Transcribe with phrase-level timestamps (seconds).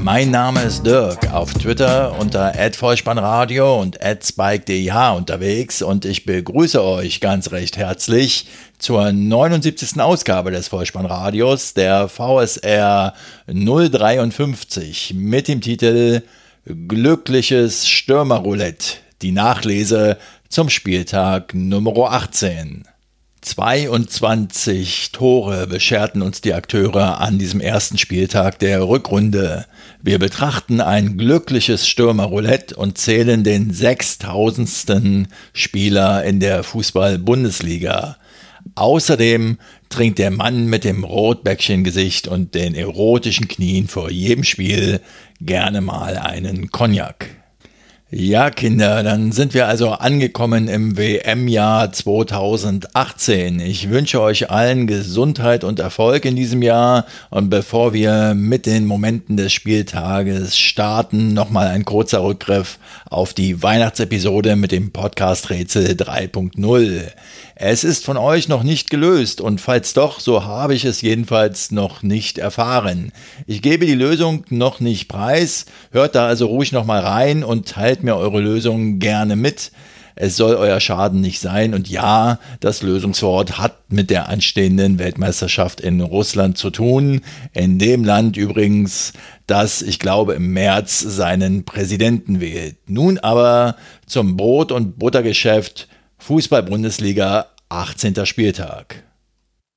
[0.00, 7.20] Mein Name ist Dirk, auf Twitter unter @vollspannradio und @spike_dih unterwegs und ich begrüße euch
[7.20, 8.46] ganz recht herzlich
[8.78, 10.00] zur 79.
[10.00, 13.14] Ausgabe des Vollspannradios, der VSR
[13.46, 16.22] 053 mit dem Titel
[16.64, 20.16] Glückliches Stürmerroulette, die Nachlese
[20.48, 22.84] zum Spieltag Nummer 18.
[23.40, 29.66] 22 Tore bescherten uns die Akteure an diesem ersten Spieltag der Rückrunde.
[30.00, 35.28] Wir betrachten ein glückliches Stürmerroulette und zählen den 6000.
[35.52, 38.16] Spieler in der Fußball-Bundesliga.
[38.76, 45.00] Außerdem trinkt der Mann mit dem Rotbäckchen-Gesicht und den erotischen Knien vor jedem Spiel
[45.40, 47.37] gerne mal einen Cognac.
[48.10, 53.60] Ja, Kinder, dann sind wir also angekommen im WM-Jahr 2018.
[53.60, 57.04] Ich wünsche euch allen Gesundheit und Erfolg in diesem Jahr.
[57.28, 62.78] Und bevor wir mit den Momenten des Spieltages starten, nochmal ein kurzer Rückgriff
[63.10, 67.10] auf die Weihnachtsepisode mit dem Podcast Rätsel 3.0.
[67.60, 71.72] Es ist von euch noch nicht gelöst und falls doch, so habe ich es jedenfalls
[71.72, 73.10] noch nicht erfahren.
[73.48, 78.04] Ich gebe die Lösung noch nicht preis, hört da also ruhig nochmal rein und teilt
[78.04, 79.72] mir eure Lösung gerne mit.
[80.14, 85.80] Es soll euer Schaden nicht sein und ja, das Lösungswort hat mit der anstehenden Weltmeisterschaft
[85.80, 87.22] in Russland zu tun,
[87.54, 89.14] in dem Land übrigens,
[89.48, 92.76] das, ich glaube, im März seinen Präsidenten wählt.
[92.86, 93.74] Nun aber
[94.06, 95.88] zum Brot- und Buttergeschäft
[96.18, 98.26] Fußball-Bundesliga 18.
[98.26, 99.04] Spieltag.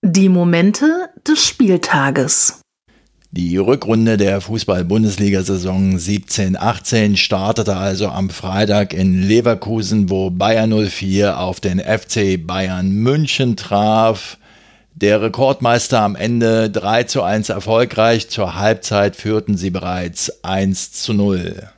[0.02, 2.60] Die Momente des Spieltages.
[3.30, 11.62] Die Rückrunde der Fußball-Bundesliga-Saison 17-18 startete also am Freitag in Leverkusen, wo Bayern 04 auf
[11.62, 14.38] den FC Bayern München traf.
[14.94, 18.30] Der Rekordmeister am Ende 3 zu 1 erfolgreich.
[18.30, 21.70] Zur Halbzeit führten sie bereits 1 zu 0.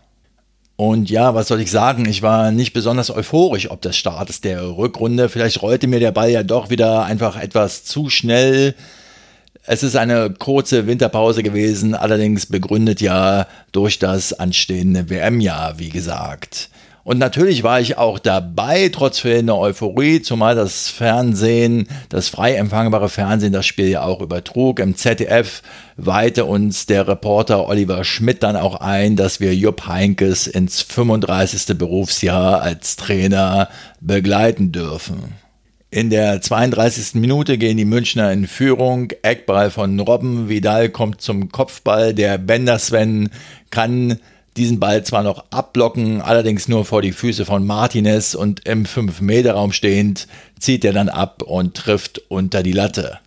[0.85, 2.05] Und ja, was soll ich sagen?
[2.09, 5.29] Ich war nicht besonders euphorisch ob des Startes der Rückrunde.
[5.29, 8.75] Vielleicht rollte mir der Ball ja doch wieder einfach etwas zu schnell.
[9.66, 16.69] Es ist eine kurze Winterpause gewesen, allerdings begründet ja durch das anstehende WM-Jahr, wie gesagt.
[17.03, 23.09] Und natürlich war ich auch dabei, trotz fehlender Euphorie, zumal das Fernsehen, das frei empfangbare
[23.09, 24.80] Fernsehen das Spiel ja auch übertrug.
[24.80, 25.64] Im ZDF
[25.97, 31.78] weihte uns der Reporter Oliver Schmidt dann auch ein, dass wir Jupp Heinkes ins 35.
[31.78, 33.68] Berufsjahr als Trainer
[34.00, 35.44] begleiten dürfen.
[35.94, 37.16] In der 32.
[37.22, 39.12] Minute gehen die Münchner in Führung.
[39.22, 40.50] Eckball von Robben.
[40.50, 42.16] Vidal kommt zum Kopfball.
[42.16, 43.30] Der Bender Sven
[43.70, 44.20] kann
[44.58, 49.72] diesen Ball zwar noch abblocken, allerdings nur vor die Füße von Martinez und im 5-Meter-Raum
[49.72, 50.28] stehend
[50.59, 53.19] zieht er dann ab und trifft unter die Latte.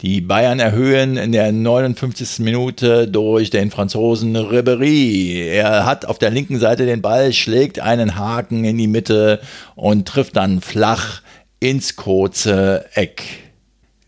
[0.00, 2.38] Die Bayern erhöhen in der 59.
[2.38, 5.44] Minute durch den Franzosen Ribéry.
[5.44, 9.40] Er hat auf der linken Seite den Ball, schlägt einen Haken in die Mitte
[9.74, 11.20] und trifft dann flach
[11.60, 13.49] ins kurze Eck.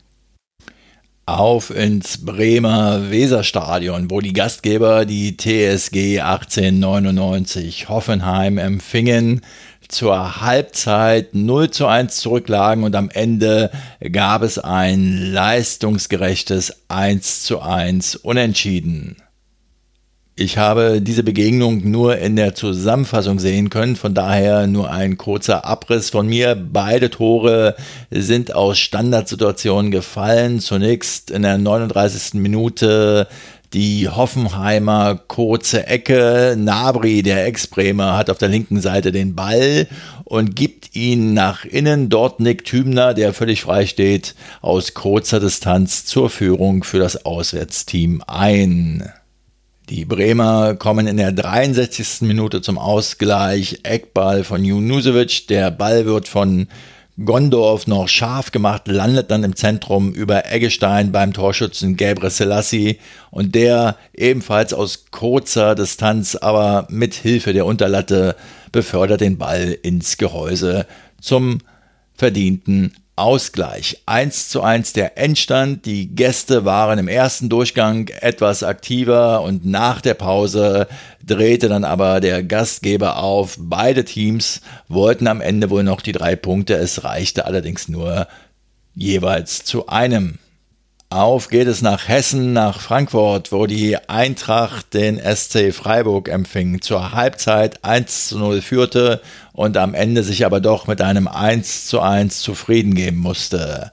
[1.40, 9.42] Auf ins Bremer Weserstadion, wo die Gastgeber die TSG 1899 Hoffenheim empfingen,
[9.88, 13.72] zur Halbzeit 0 zu 1 zurücklagen und am Ende
[14.12, 19.18] gab es ein leistungsgerechtes 1 zu 1 Unentschieden.
[20.42, 25.66] Ich habe diese Begegnung nur in der Zusammenfassung sehen können, von daher nur ein kurzer
[25.66, 26.56] Abriss von mir.
[26.56, 27.76] Beide Tore
[28.10, 30.60] sind aus Standardsituationen gefallen.
[30.60, 32.42] Zunächst in der 39.
[32.42, 33.28] Minute
[33.74, 36.56] die Hoffenheimer kurze Ecke.
[36.58, 39.88] Nabri, der Ex-Bremer, hat auf der linken Seite den Ball
[40.24, 42.10] und gibt ihn nach innen.
[42.10, 48.24] Dort Nick Thübner, der völlig frei steht, aus kurzer Distanz zur Führung für das Auswärtsteam
[48.26, 49.08] ein.
[49.92, 52.22] Die Bremer kommen in der 63.
[52.22, 53.80] Minute zum Ausgleich.
[53.84, 55.48] Eckball von Junusovic.
[55.50, 56.70] Der Ball wird von
[57.26, 63.00] Gondorf noch scharf gemacht, landet dann im Zentrum über Eggestein beim Torschützen Gabriel Selassie
[63.32, 68.38] und der ebenfalls aus kurzer Distanz, aber mit Hilfe der Unterlatte
[68.72, 70.88] befördert den Ball ins Gehäuse
[71.20, 71.58] zum
[72.14, 74.02] verdienten Ausgleich.
[74.08, 75.86] 1 zu 1 der Endstand.
[75.86, 80.88] Die Gäste waren im ersten Durchgang etwas aktiver und nach der Pause
[81.24, 83.58] drehte dann aber der Gastgeber auf.
[83.60, 86.74] Beide Teams wollten am Ende wohl noch die drei Punkte.
[86.74, 88.28] Es reichte allerdings nur
[88.96, 90.40] jeweils zu einem.
[91.12, 96.80] Auf geht es nach Hessen, nach Frankfurt, wo die Eintracht den SC Freiburg empfing.
[96.80, 99.20] Zur Halbzeit 1 zu 0 führte
[99.52, 103.92] und am Ende sich aber doch mit einem 1 zu 1 zufrieden geben musste.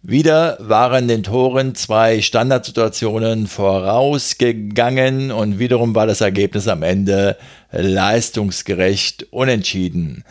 [0.00, 7.36] Wieder waren den Toren zwei Standardsituationen vorausgegangen und wiederum war das Ergebnis am Ende
[7.72, 10.24] leistungsgerecht unentschieden.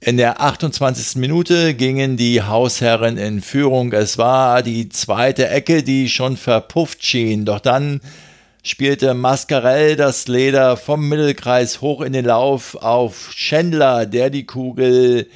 [0.00, 1.16] In der 28.
[1.16, 3.94] Minute gingen die Hausherren in Führung.
[3.94, 7.46] Es war die zweite Ecke, die schon verpufft schien.
[7.46, 8.02] Doch dann
[8.62, 15.28] spielte Mascarell das Leder vom Mittelkreis hoch in den Lauf auf Schändler, der die Kugel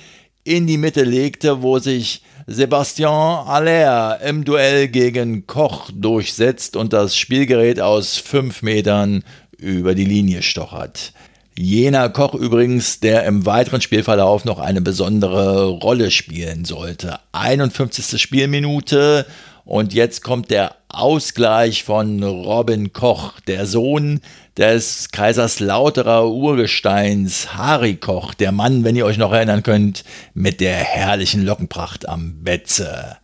[0.44, 7.16] in die Mitte legte, wo sich Sebastian Aller im Duell gegen Koch durchsetzt und das
[7.16, 9.24] Spielgerät aus fünf Metern
[9.56, 11.14] über die Linie stochert.
[11.62, 17.18] Jener Koch übrigens, der im weiteren Spielverlauf noch eine besondere Rolle spielen sollte.
[17.32, 18.18] 51.
[18.18, 19.26] Spielminute
[19.66, 24.22] und jetzt kommt der Ausgleich von Robin Koch, der Sohn
[24.56, 30.02] des Kaiserslauterer Urgesteins Harry Koch, der Mann, wenn ihr euch noch erinnern könnt,
[30.32, 33.18] mit der herrlichen Lockenpracht am Betze.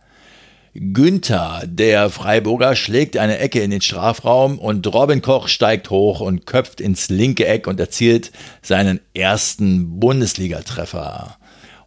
[0.79, 6.45] Günther, der Freiburger, schlägt eine Ecke in den Strafraum und Robin Koch steigt hoch und
[6.45, 8.31] köpft ins linke Eck und erzielt
[8.61, 11.37] seinen ersten Bundesligatreffer.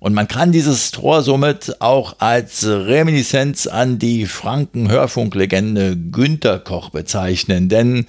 [0.01, 7.69] Und man kann dieses Tor somit auch als Reminiszenz an die Franken-Hörfunklegende Günther Koch bezeichnen,
[7.69, 8.07] denn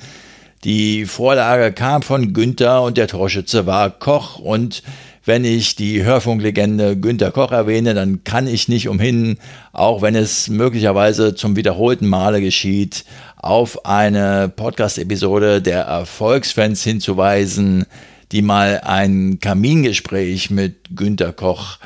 [0.63, 4.81] die Vorlage kam von Günther und der Torschütze war Koch und
[5.25, 9.37] wenn ich die Hörfunklegende Günter Koch erwähne, dann kann ich nicht umhin,
[9.71, 13.05] auch wenn es möglicherweise zum wiederholten Male geschieht,
[13.37, 17.85] auf eine Podcast-Episode der Erfolgsfans hinzuweisen,
[18.31, 21.77] die mal ein Kamingespräch mit Günter Koch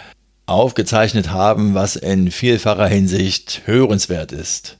[0.45, 4.77] aufgezeichnet haben, was in vielfacher Hinsicht hörenswert ist.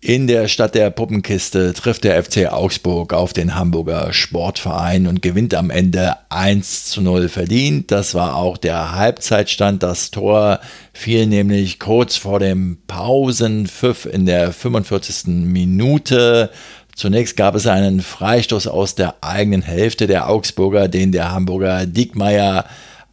[0.00, 5.54] In der Stadt der Puppenkiste trifft der FC Augsburg auf den Hamburger Sportverein und gewinnt
[5.54, 7.90] am Ende 1 zu 0 verdient.
[7.90, 9.82] Das war auch der Halbzeitstand.
[9.82, 10.60] Das Tor
[10.92, 15.28] fiel nämlich kurz vor dem Pausenpfiff in der 45.
[15.28, 16.50] Minute.
[16.94, 22.66] Zunächst gab es einen Freistoß aus der eigenen Hälfte der Augsburger, den der Hamburger Diekmeyer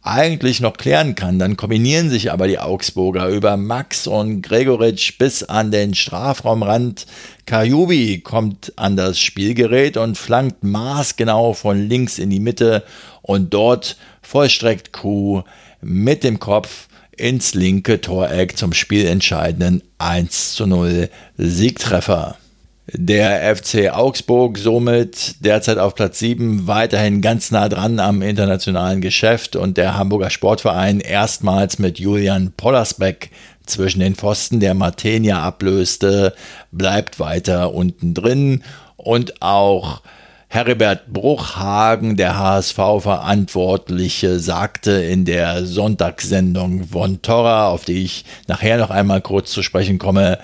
[0.04, 1.38] eigentlich noch klären kann.
[1.38, 7.06] Dann kombinieren sich aber die Augsburger über Max und Gregoritsch bis an den Strafraumrand.
[7.46, 12.84] Kajubi kommt an das Spielgerät und flankt maßgenau von links in die Mitte
[13.22, 15.42] und dort vollstreckt Kuh
[15.80, 21.08] mit dem Kopf ins linke Toreck zum spielentscheidenden 1 zu 0
[21.38, 22.36] Siegtreffer.
[22.86, 29.56] Der FC Augsburg somit derzeit auf Platz 7 weiterhin ganz nah dran am internationalen Geschäft.
[29.56, 33.30] Und der Hamburger Sportverein erstmals mit Julian Pollersbeck
[33.64, 36.34] zwischen den Pfosten, der Martenia ablöste,
[36.72, 38.62] bleibt weiter unten drin.
[38.96, 40.02] Und auch
[40.48, 48.90] Heribert Bruchhagen, der HSV-Verantwortliche, sagte in der Sonntagssendung von Torra, auf die ich nachher noch
[48.90, 50.38] einmal kurz zu sprechen komme,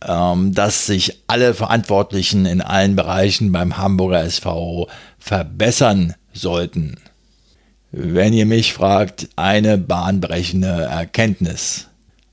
[0.00, 4.88] dass sich alle Verantwortlichen in allen Bereichen beim Hamburger SV
[5.18, 6.96] verbessern sollten.
[7.92, 11.88] Wenn ihr mich fragt, eine bahnbrechende Erkenntnis.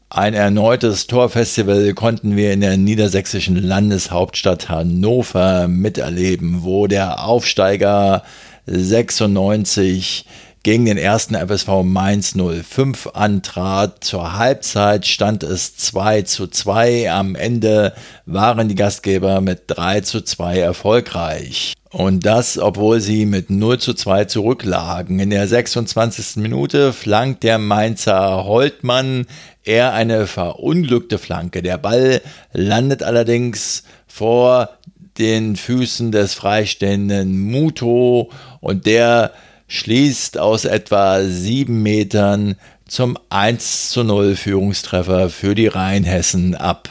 [0.10, 8.24] Ein erneutes Torfestival konnten wir in der niedersächsischen Landeshauptstadt Hannover miterleben, wo der Aufsteiger
[8.68, 10.26] 96
[10.68, 14.04] gegen den ersten FSV Mainz 05 antrat.
[14.04, 17.10] Zur Halbzeit stand es 2 zu 2.
[17.10, 17.94] Am Ende
[18.26, 21.74] waren die Gastgeber mit 3 zu 2 erfolgreich.
[21.90, 25.22] Und das, obwohl sie mit 0 zu 2 zurücklagen.
[25.22, 26.36] In der 26.
[26.44, 29.26] Minute flankt der Mainzer Holtmann
[29.64, 31.62] eher eine verunglückte Flanke.
[31.62, 32.20] Der Ball
[32.52, 34.72] landet allerdings vor
[35.18, 39.32] den Füßen des freistehenden Muto und der
[39.68, 42.56] schließt aus etwa sieben Metern
[42.88, 46.90] zum 1 zu 0 Führungstreffer für die Rheinhessen ab.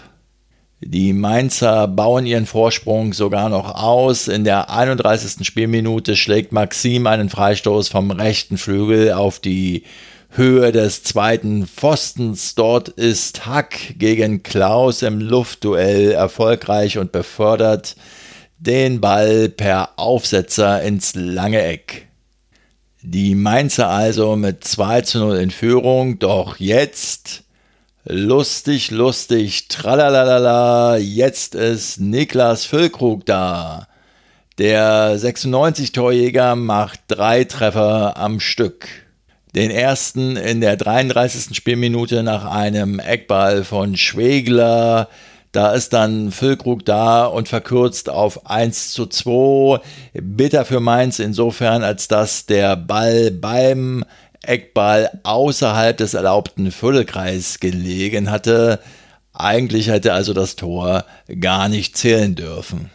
[0.81, 4.29] Die Mainzer bauen ihren Vorsprung sogar noch aus.
[4.29, 5.47] In der 31.
[5.47, 9.85] Spielminute schlägt Maxim einen Freistoß vom rechten Flügel auf die
[10.31, 12.55] Höhe des zweiten Pfostens.
[12.55, 17.97] Dort ist Hack gegen Klaus im Luftduell erfolgreich und befördert
[18.59, 22.07] den Ball per Aufsetzer ins lange Eck.
[23.09, 27.45] Die Mainzer also mit 2 zu 0 in Führung, doch jetzt
[28.05, 33.87] lustig, lustig, tralalala, jetzt ist Niklas Füllkrug da.
[34.59, 38.89] Der 96-Torjäger macht drei Treffer am Stück.
[39.55, 41.57] Den ersten in der 33.
[41.57, 45.09] Spielminute nach einem Eckball von Schwegler.
[45.57, 49.81] Da ist dann Füllkrug da und verkürzt auf 1 zu 2.
[50.13, 54.05] Bitter für Mainz insofern, als dass der Ball beim
[54.43, 58.81] Eckball außerhalb des erlaubten Viertelkreis gelegen hatte.
[59.33, 61.07] Eigentlich hätte also das Tor
[61.41, 62.91] gar nicht zählen dürfen.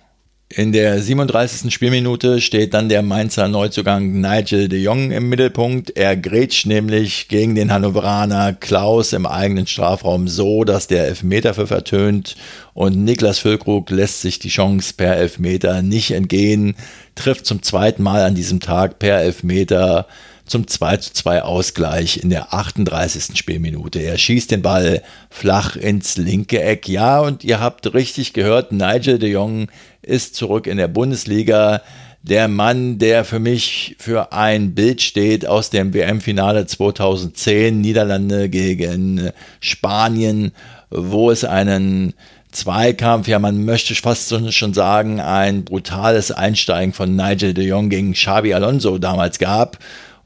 [0.53, 1.73] In der 37.
[1.73, 5.91] Spielminute steht dann der Mainzer Neuzugang Nigel de Jong im Mittelpunkt.
[5.95, 11.67] Er grätscht nämlich gegen den Hannoveraner Klaus im eigenen Strafraum so, dass der Elfmeter für
[11.67, 12.35] vertönt
[12.73, 16.75] und Niklas Füllkrug lässt sich die Chance per Elfmeter nicht entgehen,
[17.15, 20.05] trifft zum zweiten Mal an diesem Tag per Elfmeter
[20.51, 23.37] zum 2 zu 2 Ausgleich in der 38.
[23.37, 23.99] Spielminute.
[23.99, 26.89] Er schießt den Ball flach ins linke Eck.
[26.89, 29.69] Ja, und ihr habt richtig gehört, Nigel de Jong
[30.01, 31.81] ist zurück in der Bundesliga.
[32.21, 39.31] Der Mann, der für mich für ein Bild steht aus dem WM-Finale 2010, Niederlande gegen
[39.61, 40.51] Spanien,
[40.89, 42.13] wo es einen
[42.51, 48.11] Zweikampf, ja, man möchte fast schon sagen, ein brutales Einsteigen von Nigel de Jong gegen
[48.11, 49.79] Xabi Alonso damals gab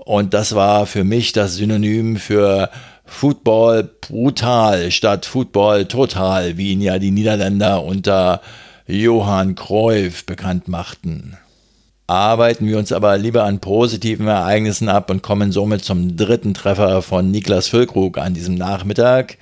[0.06, 2.70] und das war für mich das Synonym für
[3.06, 8.42] Football brutal statt Football total, wie ihn ja die Niederländer unter
[8.88, 11.38] Johann Cruyff bekannt machten.
[12.08, 17.02] Arbeiten wir uns aber lieber an positiven Ereignissen ab und kommen somit zum dritten Treffer
[17.02, 19.38] von Niklas Füllkrug an diesem Nachmittag.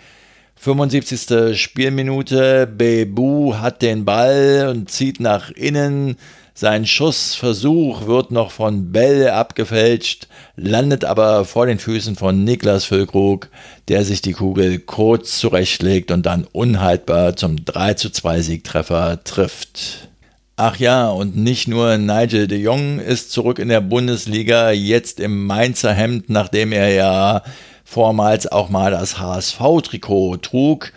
[0.55, 1.59] 75.
[1.61, 6.15] Spielminute, Bebu hat den Ball und zieht nach innen,
[6.55, 13.49] sein Schussversuch wird noch von Bell abgefälscht, landet aber vor den Füßen von Niklas Füllkrug,
[13.87, 20.09] der sich die Kugel kurz zurechtlegt und dann unhaltbar zum 3 zu 2 Siegtreffer trifft.
[20.55, 25.47] Ach ja, und nicht nur Nigel de Jong ist zurück in der Bundesliga, jetzt im
[25.47, 27.41] Mainzer Hemd, nachdem er ja
[27.83, 30.93] vormals auch mal das HSV-Trikot trug,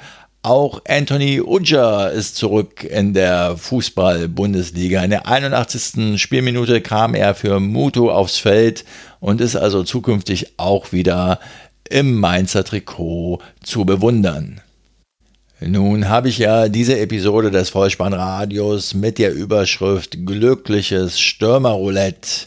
[0.46, 5.02] auch Anthony Ujja ist zurück in der Fußball-Bundesliga.
[5.02, 6.22] In der 81.
[6.22, 8.84] Spielminute kam er für Muto aufs Feld
[9.18, 11.40] und ist also zukünftig auch wieder
[11.90, 14.60] im Mainzer Trikot zu bewundern.
[15.58, 22.46] Nun habe ich ja diese Episode des Vollspannradios mit der Überschrift Glückliches Stürmerroulette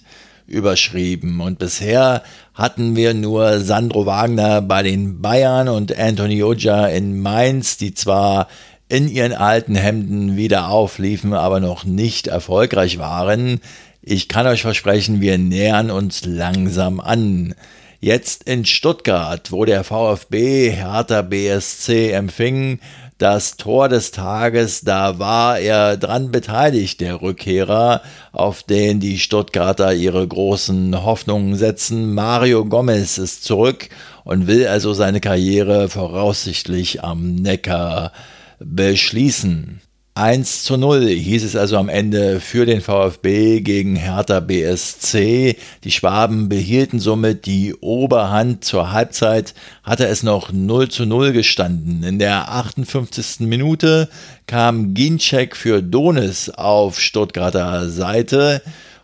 [0.49, 1.39] überschrieben.
[1.41, 7.77] Und bisher hatten wir nur Sandro Wagner bei den Bayern und Anthony Oja in Mainz,
[7.77, 8.47] die zwar
[8.89, 13.61] in ihren alten Hemden wieder aufliefen, aber noch nicht erfolgreich waren.
[14.01, 17.53] Ich kann euch versprechen, wir nähern uns langsam an.
[18.01, 22.79] Jetzt in Stuttgart, wo der VfB Hertha BSC empfing,
[23.19, 29.93] das Tor des Tages, da war er dran beteiligt, der Rückkehrer, auf den die Stuttgarter
[29.93, 32.13] ihre großen Hoffnungen setzen.
[32.13, 33.89] Mario Gomez ist zurück
[34.23, 38.13] und will also seine Karriere voraussichtlich am Neckar
[38.59, 39.81] beschließen.
[40.15, 45.55] 1 zu 0 hieß es also am Ende für den VfB gegen Hertha BSC.
[45.83, 48.65] Die Schwaben behielten somit die Oberhand.
[48.65, 52.03] Zur Halbzeit hatte es noch 0 zu 0 gestanden.
[52.03, 53.47] In der 58.
[53.47, 54.09] Minute
[54.45, 58.61] kam Ginczek für Donis auf Stuttgarter Seite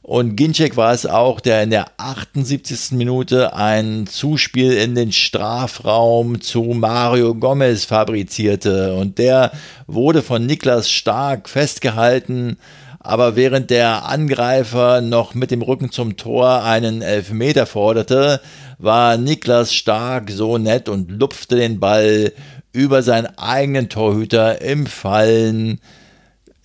[0.07, 2.91] Und Ginczek war es auch, der in der 78.
[2.91, 8.93] Minute ein Zuspiel in den Strafraum zu Mario Gomez fabrizierte.
[8.93, 9.51] Und der
[9.87, 12.57] wurde von Niklas Stark festgehalten.
[12.99, 18.41] Aber während der Angreifer noch mit dem Rücken zum Tor einen Elfmeter forderte,
[18.77, 22.31] war Niklas Stark so nett und lupfte den Ball
[22.73, 25.79] über seinen eigenen Torhüter im Fallen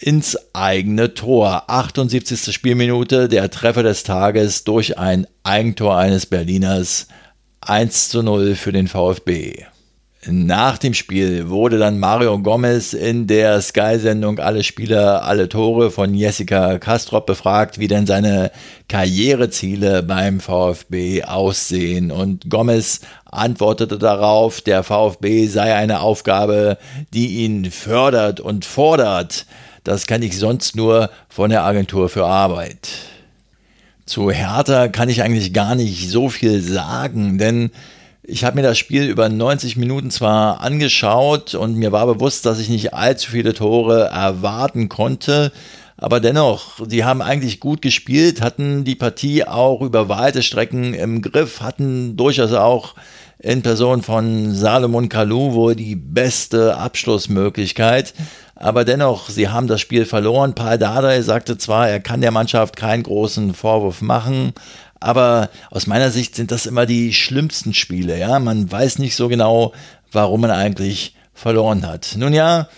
[0.00, 1.64] ins eigene Tor.
[1.68, 2.52] 78.
[2.54, 7.08] Spielminute, der Treffer des Tages durch ein Eigentor eines Berliners
[7.60, 9.64] 1 zu 0 für den VfB.
[10.26, 16.12] Nach dem Spiel wurde dann Mario Gomez in der Sky-Sendung Alle Spieler, alle Tore von
[16.14, 18.50] Jessica Kastrop befragt, wie denn seine
[18.88, 22.10] Karriereziele beim VfB aussehen.
[22.10, 26.76] Und Gomez antwortete darauf, der VfB sei eine Aufgabe,
[27.14, 29.46] die ihn fördert und fordert.
[29.84, 32.88] Das kann ich sonst nur von der Agentur für Arbeit.
[34.06, 37.70] Zu Hertha kann ich eigentlich gar nicht so viel sagen, denn
[38.22, 42.60] ich habe mir das Spiel über 90 Minuten zwar angeschaut und mir war bewusst, dass
[42.60, 45.52] ich nicht allzu viele Tore erwarten konnte,
[45.96, 51.20] aber dennoch, sie haben eigentlich gut gespielt, hatten die Partie auch über weite Strecken im
[51.20, 52.94] Griff, hatten durchaus auch
[53.38, 58.14] in Person von Salomon Kalou wohl die beste Abschlussmöglichkeit.
[58.60, 60.54] Aber dennoch, sie haben das Spiel verloren.
[60.54, 64.52] Paul Dardai sagte zwar, er kann der Mannschaft keinen großen Vorwurf machen,
[65.00, 68.18] aber aus meiner Sicht sind das immer die schlimmsten Spiele.
[68.18, 69.72] Ja, man weiß nicht so genau,
[70.12, 72.14] warum man eigentlich verloren hat.
[72.18, 72.68] Nun ja,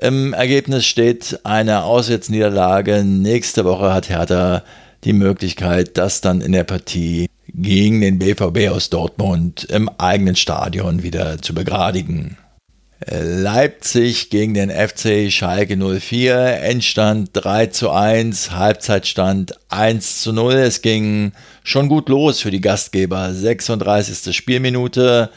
[0.00, 3.04] im Ergebnis steht eine Auswärtsniederlage.
[3.04, 4.62] Nächste Woche hat Hertha
[5.04, 11.02] die Möglichkeit, das dann in der Partie gegen den BVB aus Dortmund im eigenen Stadion
[11.02, 12.38] wieder zu begradigen.
[13.06, 20.54] Leipzig gegen den FC Schalke 04, Endstand 3 zu 1, Halbzeitstand 1 zu 0.
[20.54, 23.32] Es ging schon gut los für die Gastgeber.
[23.32, 24.36] 36.
[24.36, 25.30] Spielminute.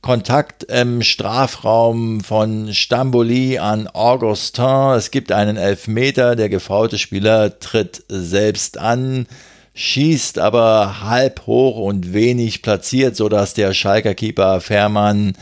[0.00, 4.94] Kontakt im Strafraum von Stamboli an Augustin.
[4.96, 6.36] Es gibt einen Elfmeter.
[6.36, 9.26] Der gefaulte Spieler tritt selbst an,
[9.74, 15.34] schießt aber halb hoch und wenig platziert, sodass der Schalker Keeper Fährmann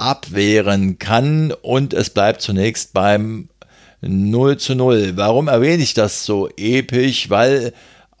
[0.00, 3.48] abwehren kann und es bleibt zunächst beim
[4.00, 5.12] 0 zu 0.
[5.16, 7.28] Warum erwähne ich das so episch?
[7.28, 7.72] Weil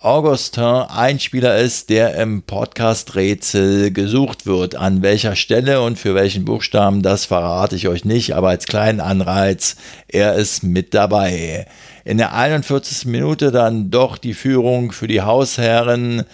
[0.02, 4.74] Augustin ein Spieler ist, der im Podcast-Rätsel gesucht wird.
[4.74, 9.00] An welcher Stelle und für welchen Buchstaben, das verrate ich euch nicht, aber als kleinen
[9.00, 9.76] Anreiz,
[10.08, 11.66] er ist mit dabei.
[12.06, 13.06] In der 41.
[13.06, 16.24] Minute dann doch die Führung für die Hausherren.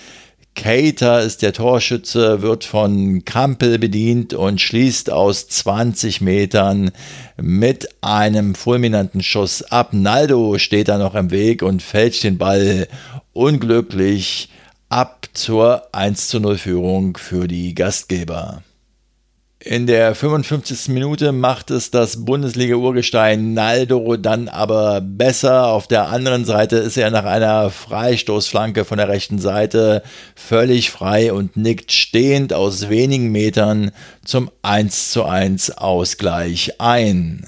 [0.56, 6.90] Cater ist der Torschütze, wird von Kampel bedient und schließt aus 20 Metern
[7.40, 9.90] mit einem fulminanten Schuss ab.
[9.92, 12.88] Naldo steht da noch im Weg und fälscht den Ball
[13.32, 14.48] unglücklich
[14.88, 18.62] ab zur 1 zu 0 Führung für die Gastgeber.
[19.58, 20.88] In der 55.
[20.88, 25.68] Minute macht es das Bundesliga-Urgestein Naldo dann aber besser.
[25.68, 30.02] Auf der anderen Seite ist er nach einer Freistoßflanke von der rechten Seite
[30.34, 33.92] völlig frei und nickt stehend aus wenigen Metern
[34.24, 37.46] zum 1 zu 1 Ausgleich ein.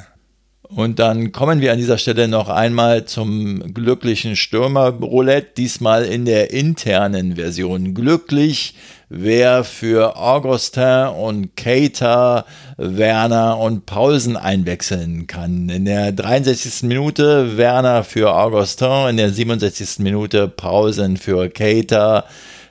[0.62, 6.52] Und dann kommen wir an dieser Stelle noch einmal zum glücklichen Stürmer-Roulette, diesmal in der
[6.52, 7.94] internen Version.
[7.94, 8.74] Glücklich
[9.08, 12.44] wer für Augustin und Keita,
[12.76, 15.68] Werner und Paulsen einwechseln kann.
[15.68, 16.82] In der 63.
[16.84, 20.00] Minute Werner für Augustin, in der 67.
[20.00, 22.24] Minute Paulsen für Keita.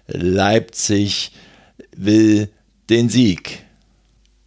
[0.07, 1.31] Leipzig
[1.95, 2.49] will
[2.89, 3.63] den Sieg.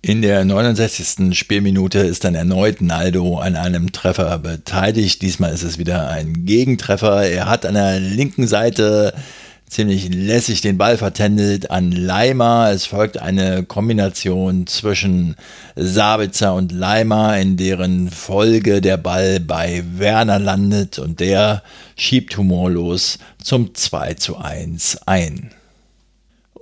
[0.02, 1.38] In der 69.
[1.38, 5.20] Spielminute ist dann erneut Naldo an einem Treffer beteiligt.
[5.20, 7.24] Diesmal ist es wieder ein Gegentreffer.
[7.24, 9.12] Er hat an der linken Seite
[9.70, 12.70] ziemlich lässig den Ball vertändelt an Leimer.
[12.72, 15.36] Es folgt eine Kombination zwischen
[15.76, 21.62] Sabitzer und Leimer, in deren Folge der Ball bei Werner landet und der
[21.96, 25.50] schiebt humorlos zum 2 zu 1 ein.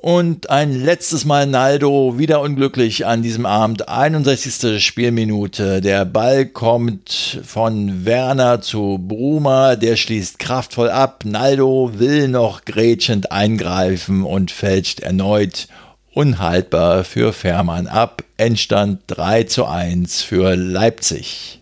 [0.00, 3.88] Und ein letztes Mal Naldo wieder unglücklich an diesem Abend.
[3.88, 4.84] 61.
[4.84, 5.80] Spielminute.
[5.80, 9.74] Der Ball kommt von Werner zu Bruma.
[9.74, 11.24] Der schließt kraftvoll ab.
[11.24, 15.66] Naldo will noch grätschend eingreifen und fälscht erneut
[16.14, 18.22] unhaltbar für Fährmann ab.
[18.36, 21.57] Endstand 3 zu 1 für Leipzig.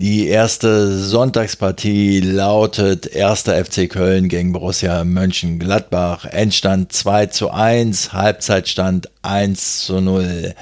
[0.00, 3.42] Die erste Sonntagspartie lautet 1.
[3.48, 6.24] FC Köln gegen Borussia Mönchengladbach.
[6.24, 10.54] Endstand 2 zu 1, Halbzeitstand 1 zu 0.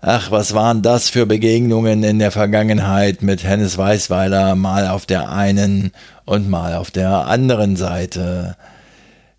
[0.00, 5.30] Ach, was waren das für Begegnungen in der Vergangenheit mit Hennes Weißweiler, mal auf der
[5.30, 5.90] einen
[6.24, 8.54] und mal auf der anderen Seite.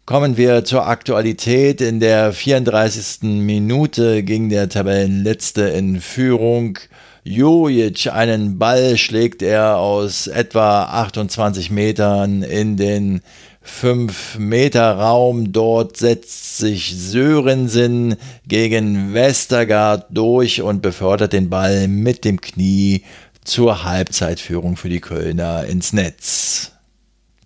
[0.05, 1.79] Kommen wir zur Aktualität.
[1.79, 3.21] In der 34.
[3.21, 6.79] Minute ging der Tabellenletzte in Führung.
[7.23, 13.21] Jojic, einen Ball schlägt er aus etwa 28 Metern in den
[13.61, 15.51] 5 Meter Raum.
[15.51, 18.15] Dort setzt sich Sörensen
[18.47, 23.03] gegen Westergaard durch und befördert den Ball mit dem Knie
[23.43, 26.70] zur Halbzeitführung für die Kölner ins Netz.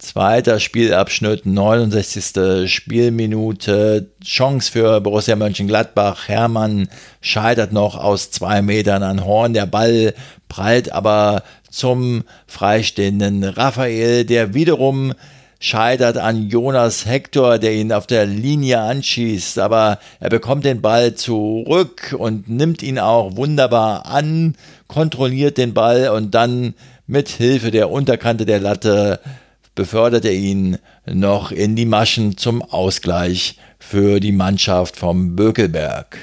[0.06, 2.72] Zweiter Spielabschnitt, 69.
[2.72, 4.12] Spielminute.
[4.24, 6.28] Chance für Borussia Mönchengladbach.
[6.28, 6.90] Hermann
[7.22, 9.54] scheitert noch aus zwei Metern an Horn.
[9.54, 10.14] Der Ball
[10.48, 11.42] prallt aber
[11.72, 15.16] zum freistehenden Raphael, der wiederum
[15.60, 21.16] scheitert an Jonas Hector, der ihn auf der Linie anschießt, aber er bekommt den Ball
[21.16, 24.56] zurück und nimmt ihn auch wunderbar an,
[24.88, 26.76] kontrolliert den Ball und dann
[27.08, 29.20] mit Hilfe der Unterkante der Latte
[29.76, 36.18] befördert er ihn noch in die Maschen zum Ausgleich für die Mannschaft vom Bökelberg.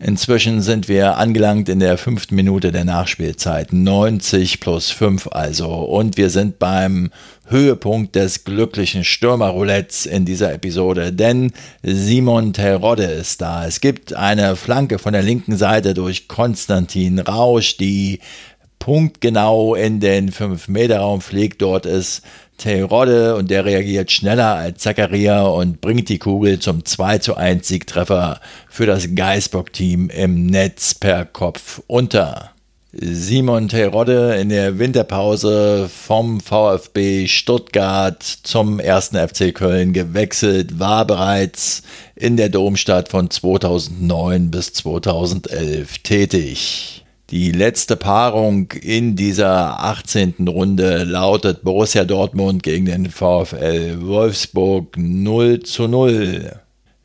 [0.00, 6.16] Inzwischen sind wir angelangt in der fünften Minute der Nachspielzeit, 90 plus 5 also, und
[6.16, 7.10] wir sind beim
[7.46, 11.50] Höhepunkt des glücklichen Stürmerroulettes in dieser Episode, denn
[11.82, 13.66] Simon Terodde ist da.
[13.66, 18.20] Es gibt eine Flanke von der linken Seite durch Konstantin Rausch, die
[18.78, 21.60] punktgenau in den 5-Meter-Raum fliegt.
[21.60, 22.22] Dort ist
[22.58, 27.66] Terodde und der reagiert schneller als Zakaria und bringt die Kugel zum 2 zu 1
[27.66, 32.50] Siegtreffer für das Geisbock-Team im Netz per Kopf unter.
[32.92, 39.10] Simon Terodde in der Winterpause vom VfB Stuttgart zum 1.
[39.10, 41.82] FC Köln gewechselt, war bereits
[42.16, 47.04] in der Domstadt von 2009 bis 2011 tätig.
[47.30, 50.48] Die letzte Paarung in dieser 18.
[50.48, 56.58] Runde lautet Borussia Dortmund gegen den VfL Wolfsburg 0 zu 0.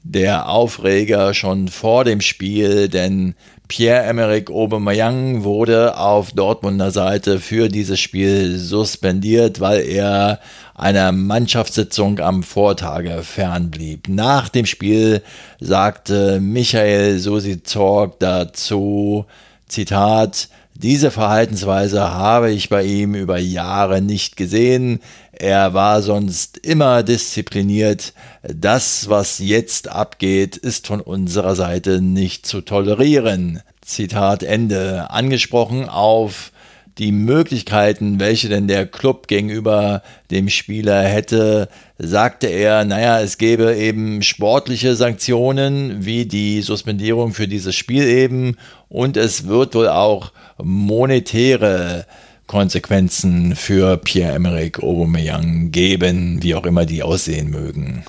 [0.04, 3.36] Der Aufreger schon vor dem Spiel, denn
[3.68, 10.40] Pierre-Emerick Aubameyang wurde auf Dortmunder Seite für dieses Spiel suspendiert, weil er
[10.74, 14.08] einer Mannschaftssitzung am Vortage fernblieb.
[14.08, 15.22] Nach dem Spiel
[15.60, 19.26] sagte Michael Susi Zorg dazu,
[19.74, 25.00] Zitat, diese Verhaltensweise habe ich bei ihm über Jahre nicht gesehen.
[25.32, 28.14] Er war sonst immer diszipliniert.
[28.44, 33.62] Das, was jetzt abgeht, ist von unserer Seite nicht zu tolerieren.
[33.82, 35.10] Zitat Ende.
[35.10, 36.52] Angesprochen auf
[36.98, 43.76] die Möglichkeiten, welche denn der Club gegenüber dem Spieler hätte, sagte er, naja, es gäbe
[43.76, 48.58] eben sportliche Sanktionen, wie die Suspendierung für dieses Spiel eben,
[48.90, 52.06] und es wird wohl auch monetäre
[52.46, 58.04] Konsequenzen für Pierre-Emerick Aubameyang geben, wie auch immer die aussehen mögen.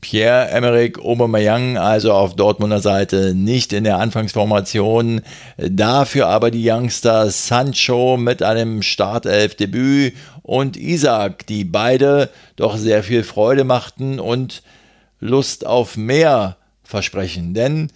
[0.00, 5.22] Pierre-Emerick Aubameyang also auf Dortmunder Seite nicht in der Anfangsformation,
[5.58, 13.22] dafür aber die Youngster Sancho mit einem Startelf-Debüt und Isaac, die beide doch sehr viel
[13.22, 14.62] Freude machten und
[15.20, 17.90] Lust auf mehr versprechen, denn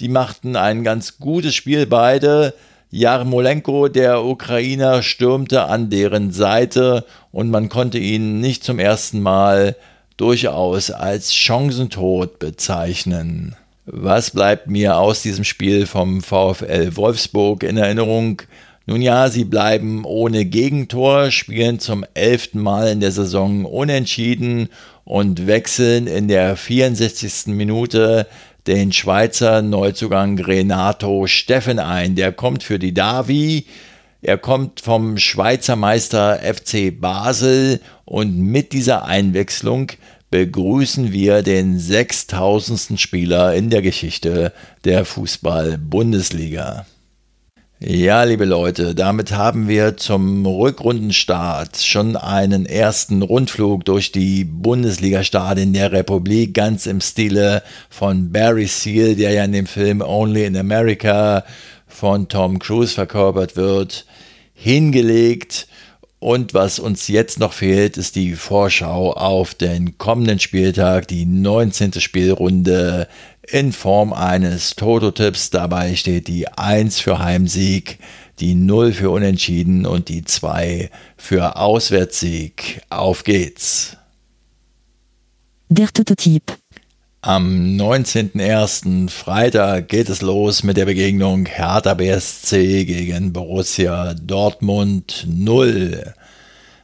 [0.00, 2.54] die machten ein ganz gutes Spiel beide.
[2.90, 9.76] Jarmolenko, der Ukrainer, stürmte an deren Seite und man konnte ihn nicht zum ersten Mal
[10.20, 13.56] durchaus als Chancentod bezeichnen.
[13.86, 18.42] Was bleibt mir aus diesem Spiel vom VfL Wolfsburg in Erinnerung?
[18.84, 24.68] Nun ja, sie bleiben ohne Gegentor, spielen zum elften Mal in der Saison unentschieden
[25.04, 27.46] und wechseln in der 64.
[27.54, 28.26] Minute
[28.66, 32.14] den Schweizer Neuzugang Renato Steffen ein.
[32.14, 33.64] Der kommt für die Davi
[34.22, 39.92] er kommt vom Schweizer Meister FC Basel und mit dieser Einwechslung
[40.30, 43.00] begrüßen wir den 6000.
[43.00, 44.52] Spieler in der Geschichte
[44.84, 46.86] der Fußball-Bundesliga.
[47.82, 55.72] Ja, liebe Leute, damit haben wir zum Rückrundenstart schon einen ersten Rundflug durch die Bundesliga-Stadien
[55.72, 60.58] der Republik, ganz im Stile von Barry Seal, der ja in dem Film Only in
[60.58, 61.42] America
[61.88, 64.04] von Tom Cruise verkörpert wird,
[64.60, 65.66] hingelegt.
[66.18, 71.94] Und was uns jetzt noch fehlt, ist die Vorschau auf den kommenden Spieltag, die 19.
[71.94, 73.08] Spielrunde
[73.48, 75.48] in Form eines Toto-Tipps.
[75.48, 77.98] Dabei steht die 1 für Heimsieg,
[78.38, 82.82] die 0 für Unentschieden und die 2 für Auswärtssieg.
[82.90, 83.96] Auf geht's!
[85.70, 86.59] Der Toto-Tipp.
[87.22, 89.10] Am 19.01.
[89.10, 96.14] Freitag geht es los mit der Begegnung Hertha BSC gegen Borussia Dortmund 0.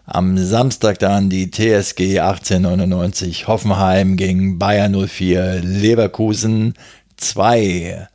[0.05, 6.75] Am Samstag dann die TSG 1899 Hoffenheim gegen Bayern 04 Leverkusen
[7.16, 8.07] 2.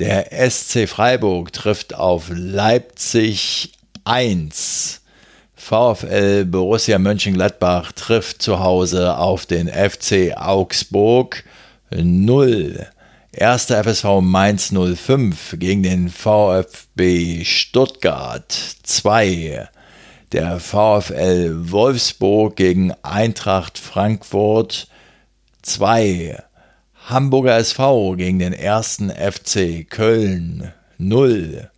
[0.00, 5.00] Der SC Freiburg trifft auf Leipzig 1.
[5.54, 11.44] VfL Borussia Mönchengladbach trifft zu Hause auf den FC Augsburg
[11.90, 12.86] 0.
[13.32, 19.68] Erster FSV Mainz 05 gegen den VfB Stuttgart 2.
[20.32, 24.88] Der VfL Wolfsburg gegen Eintracht Frankfurt
[25.62, 26.42] 2.
[27.06, 31.70] Hamburger SV gegen den ersten FC Köln 0.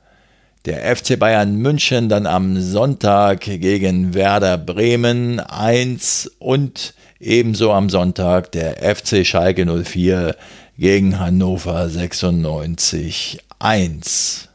[0.66, 8.50] Der FC Bayern München dann am Sonntag gegen Werder Bremen 1 und Ebenso am Sonntag
[8.52, 10.35] der FC Schalke 04
[10.78, 14.48] gegen Hannover 96 1.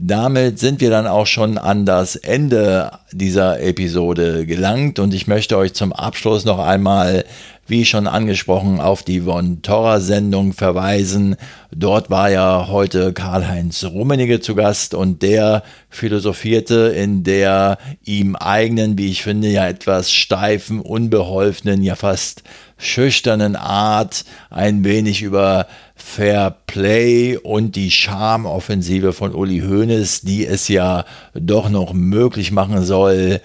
[0.00, 5.56] Damit sind wir dann auch schon an das Ende dieser Episode gelangt und ich möchte
[5.56, 7.24] euch zum Abschluss noch einmal
[7.72, 11.36] wie schon angesprochen, auf die Von Torra Sendung verweisen.
[11.74, 18.98] Dort war ja heute Karl-Heinz Rummenigge zu Gast und der philosophierte in der ihm eigenen,
[18.98, 22.42] wie ich finde, ja etwas steifen, unbeholfenen, ja fast
[22.76, 30.68] schüchternen Art ein wenig über Fair Play und die Charmoffensive von Uli Hoeneß, die es
[30.68, 33.40] ja doch noch möglich machen soll,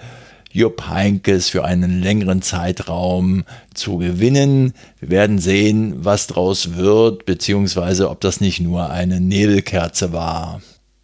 [0.58, 3.44] Jupp Heinkes für einen längeren Zeitraum
[3.74, 4.72] zu gewinnen.
[4.98, 10.60] Wir werden sehen, was draus wird, beziehungsweise ob das nicht nur eine Nebelkerze war.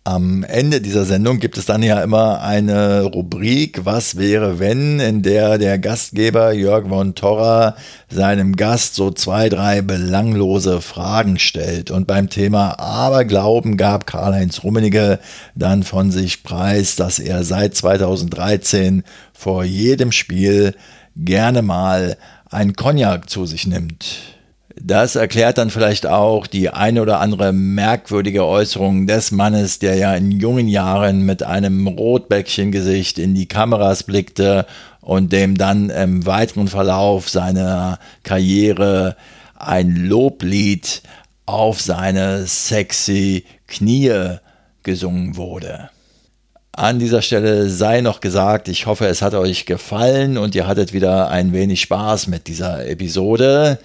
[0.07, 5.23] Am Ende dieser Sendung gibt es dann ja immer eine Rubrik Was wäre wenn, in
[5.23, 7.75] der der Gastgeber Jörg von Torra
[8.11, 11.91] seinem Gast so zwei, drei belanglose Fragen stellt.
[11.91, 15.21] Und beim Thema Aberglauben gab Karl-Heinz Rummenigge
[15.55, 20.75] dann von sich preis, dass er seit 2013 vor jedem Spiel
[21.17, 22.17] gerne mal
[22.51, 24.35] ein Cognac zu sich nimmt.
[24.81, 30.15] Das erklärt dann vielleicht auch die eine oder andere merkwürdige Äußerung des Mannes, der ja
[30.15, 34.67] in jungen Jahren mit einem Rotbäckchengesicht in die Kameras blickte
[35.01, 39.17] und dem dann im weiteren Verlauf seiner Karriere
[39.55, 41.03] ein Loblied
[41.47, 44.39] auf seine sexy Knie
[44.83, 45.91] gesungen wurde.
[46.77, 50.93] An dieser Stelle sei noch gesagt, ich hoffe, es hat euch gefallen und ihr hattet
[50.93, 53.79] wieder ein wenig Spaß mit dieser Episode.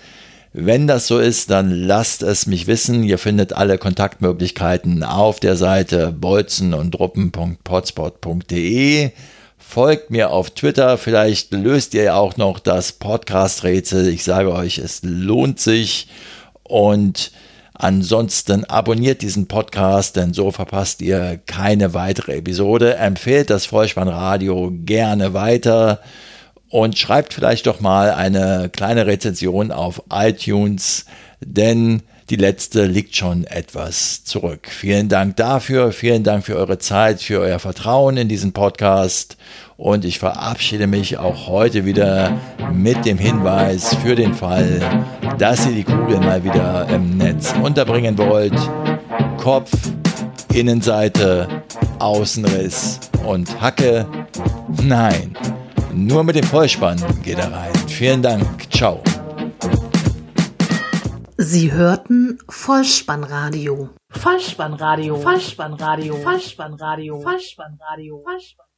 [0.54, 3.04] Wenn das so ist, dann lasst es mich wissen.
[3.04, 9.12] Ihr findet alle Kontaktmöglichkeiten auf der Seite bolzenundruppen.potspot.de.
[9.60, 14.08] Folgt mir auf Twitter, vielleicht löst ihr ja auch noch das Podcast-Rätsel.
[14.08, 16.08] Ich sage euch, es lohnt sich.
[16.64, 17.32] Und
[17.80, 22.96] ansonsten abonniert diesen Podcast, denn so verpasst ihr keine weitere Episode.
[22.98, 26.02] Empfehlt das Vollspannradio gerne weiter
[26.70, 31.06] und schreibt vielleicht doch mal eine kleine Rezension auf iTunes,
[31.40, 34.68] denn die letzte liegt schon etwas zurück.
[34.70, 39.38] Vielen Dank dafür, vielen Dank für eure Zeit, für euer Vertrauen in diesen Podcast
[39.80, 42.38] und ich verabschiede mich auch heute wieder
[42.74, 44.82] mit dem Hinweis für den Fall,
[45.38, 48.54] dass ihr die Kugel mal wieder im Netz unterbringen wollt.
[49.38, 49.72] Kopf,
[50.54, 51.48] Innenseite,
[52.00, 54.06] Außenriss und Hacke.
[54.84, 55.38] Nein,
[55.94, 57.72] nur mit dem Vollspann geht er rein.
[57.88, 58.46] Vielen Dank.
[58.70, 59.02] Ciao.
[61.38, 63.92] Sie hörten Vollspannradio.
[64.10, 65.16] Vollspannradio.
[65.16, 66.16] Vollspannradio.
[66.18, 67.22] Vollspannradio.
[67.22, 68.24] Vollspannradio.
[68.24, 68.69] Vollspannradio.